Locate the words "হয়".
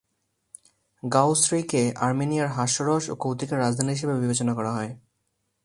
4.71-4.91